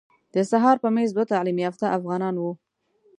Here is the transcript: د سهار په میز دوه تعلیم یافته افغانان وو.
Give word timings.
د 0.33 0.35
سهار 0.51 0.77
په 0.83 0.89
میز 0.95 1.09
دوه 1.15 1.25
تعلیم 1.33 1.57
یافته 1.65 1.85
افغانان 1.97 2.35
وو. 2.37 2.51